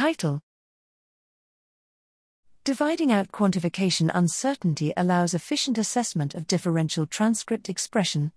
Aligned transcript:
Title 0.00 0.40
Dividing 2.64 3.12
out 3.12 3.32
quantification 3.32 4.10
uncertainty 4.14 4.94
allows 4.96 5.34
efficient 5.34 5.76
assessment 5.76 6.34
of 6.34 6.46
differential 6.46 7.04
transcript 7.04 7.68
expression. 7.68 8.32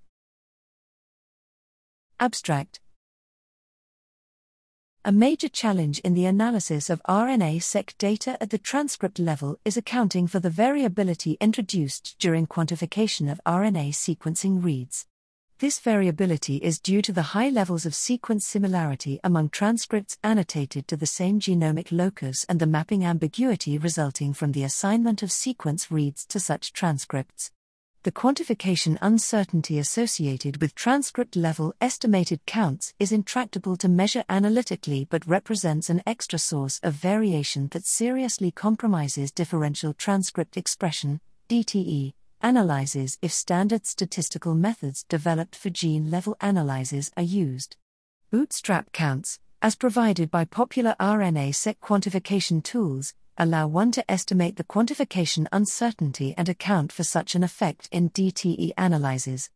Abstract 2.20 2.82
A 5.06 5.14
major 5.14 5.48
challenge 5.48 6.00
in 6.00 6.16
the 6.16 6.26
analysis 6.26 6.90
of 6.90 7.02
RNA-seq 7.08 7.98
data 7.98 8.36
at 8.44 8.50
the 8.50 8.58
transcript 8.58 9.18
level 9.18 9.58
is 9.64 9.78
accounting 9.78 10.28
for 10.28 10.42
the 10.42 10.50
variability 10.50 11.38
introduced 11.40 12.18
during 12.20 12.46
quantification 12.46 13.32
of 13.32 13.40
RNA 13.46 13.92
sequencing 13.92 14.62
reads. 14.62 15.06
This 15.64 15.80
variability 15.80 16.58
is 16.58 16.78
due 16.78 17.02
to 17.04 17.14
the 17.14 17.32
high 17.32 17.48
levels 17.48 17.86
of 17.86 17.96
sequence 17.96 18.46
similarity 18.46 19.22
among 19.24 19.48
transcripts 19.48 20.18
annotated 20.22 20.90
to 20.90 20.98
the 20.98 21.06
same 21.06 21.40
genomic 21.40 21.90
locus 21.90 22.46
and 22.50 22.60
the 22.60 22.68
mapping 22.68 23.06
ambiguity 23.06 23.78
resulting 23.78 24.34
from 24.34 24.52
the 24.52 24.66
assignment 24.66 25.24
of 25.24 25.32
sequence 25.32 25.90
reads 25.90 26.26
to 26.26 26.38
such 26.42 26.74
transcripts. 26.74 27.50
The 28.04 28.12
quantification 28.12 28.98
uncertainty 29.02 29.80
associated 29.80 30.60
with 30.60 30.76
transcript 30.76 31.38
level 31.38 31.74
estimated 31.80 32.46
counts 32.46 32.94
is 33.00 33.14
intractable 33.14 33.78
to 33.78 33.88
measure 33.88 34.26
analytically 34.28 35.08
but 35.10 35.26
represents 35.26 35.90
an 35.90 36.04
extra 36.06 36.40
source 36.40 36.82
of 36.84 36.96
variation 36.96 37.70
that 37.70 37.86
seriously 37.86 38.52
compromises 38.52 39.32
differential 39.32 39.94
transcript 39.94 40.58
expression, 40.58 41.22
DTE, 41.48 42.12
analyzes 42.44 43.18
if 43.22 43.32
standard 43.32 43.86
statistical 43.86 44.54
methods 44.54 45.06
developed 45.06 45.56
for 45.56 45.70
gene 45.70 46.12
level 46.12 46.36
analyses 46.42 47.10
are 47.16 47.24
used. 47.24 47.78
Bootstrap 48.30 48.92
counts, 48.92 49.40
as 49.62 49.76
provided 49.76 50.30
by 50.30 50.44
popular 50.44 50.96
RNA 51.00 51.56
seq 51.56 51.80
quantification 51.80 52.62
tools, 52.62 53.14
allow 53.38 53.66
one 53.66 53.92
to 53.94 54.12
estimate 54.12 54.58
the 54.58 54.64
quantification 54.64 55.48
uncertainty 55.52 56.36
and 56.38 56.50
account 56.50 56.92
for 56.92 57.04
such 57.04 57.34
an 57.34 57.44
effect 57.44 57.90
in 57.92 58.10
DTE 58.10 58.74
analyses. 58.78 59.50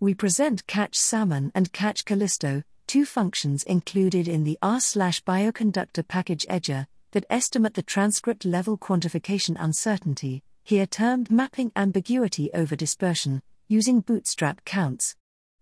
We 0.00 0.14
present 0.14 0.66
catchSalmon 0.66 1.52
and 1.54 1.72
catchKallisto, 1.72 2.64
two 2.86 3.04
functions 3.04 3.62
included 3.64 4.26
in 4.26 4.44
the 4.44 4.58
R/bioconductor 4.62 6.08
package 6.08 6.46
edgeR 6.46 6.86
that 7.12 7.26
estimate 7.28 7.74
the 7.74 7.82
transcript 7.82 8.44
level 8.44 8.78
quantification 8.78 9.56
uncertainty, 9.60 10.42
here 10.70 10.86
termed 10.86 11.32
mapping 11.32 11.72
ambiguity 11.74 12.48
over 12.54 12.76
dispersion, 12.76 13.42
using 13.66 13.98
bootstrap 13.98 14.64
counts. 14.64 15.16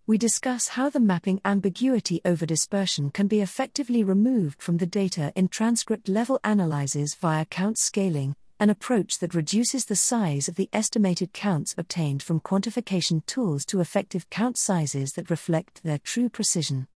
We 0.06 0.18
discuss 0.18 0.68
how 0.68 0.90
the 0.90 1.00
mapping 1.00 1.40
ambiguity 1.46 2.20
over 2.26 2.44
dispersion 2.44 3.08
can 3.08 3.26
be 3.26 3.40
effectively 3.40 4.04
removed 4.04 4.60
from 4.60 4.76
the 4.76 4.84
data 4.84 5.32
in 5.34 5.48
transcript 5.48 6.10
level 6.10 6.38
analyses 6.44 7.14
via 7.14 7.46
count 7.46 7.78
scaling, 7.78 8.36
an 8.60 8.68
approach 8.68 9.18
that 9.20 9.34
reduces 9.34 9.86
the 9.86 9.96
size 9.96 10.46
of 10.46 10.56
the 10.56 10.68
estimated 10.74 11.32
counts 11.32 11.74
obtained 11.78 12.22
from 12.22 12.38
quantification 12.38 13.24
tools 13.24 13.64
to 13.64 13.80
effective 13.80 14.28
count 14.28 14.58
sizes 14.58 15.14
that 15.14 15.30
reflect 15.30 15.82
their 15.84 15.96
true 15.96 16.28
precision. 16.28 16.86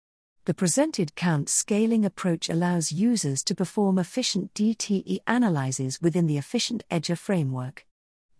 The 0.44 0.52
presented 0.52 1.14
count 1.14 1.48
scaling 1.48 2.04
approach 2.04 2.50
allows 2.50 2.92
users 2.92 3.42
to 3.44 3.54
perform 3.54 3.98
efficient 3.98 4.52
DTE 4.52 5.20
analyses 5.26 5.98
within 6.02 6.26
the 6.26 6.36
efficient 6.36 6.84
edgeR 6.90 7.16
framework. 7.16 7.86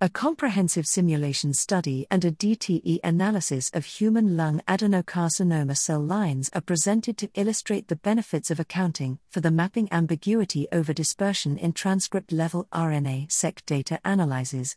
A 0.03 0.09
comprehensive 0.09 0.85
simulation 0.85 1.55
study 1.55 2.09
and 2.11 2.25
a 2.25 2.33
DTE 2.33 2.99
analysis 3.05 3.71
of 3.73 3.85
human 3.85 4.37
lung 4.37 4.61
adenocarcinoma 4.67 5.77
cell 5.77 6.01
lines 6.01 6.51
are 6.55 6.61
presented 6.61 7.17
to 7.19 7.31
illustrate 7.35 7.87
the 7.87 7.95
benefits 7.95 8.51
of 8.51 8.59
accounting 8.59 9.21
for 9.31 9.41
the 9.41 9.53
mapping 9.53 9.89
ambiguity 9.93 10.67
over 10.73 10.93
dispersion 10.93 11.57
in 11.57 11.73
transcript 11.73 12.33
level 12.33 12.67
RNA 12.73 13.31
seq 13.31 13.65
data 13.65 14.01
analyses. 14.05 14.77